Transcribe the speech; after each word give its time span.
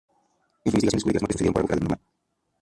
En 0.65 0.71
su 0.71 0.77
investigación 0.79 0.93
descubre 0.93 1.03
que 1.03 1.13
las 1.13 1.19
muertes 1.21 1.35
sucedieron 1.35 1.53
por 1.53 1.61
algo 1.61 1.67
fuera 1.69 1.75
de 1.79 1.83
lo 1.83 1.89
natural. 1.91 2.07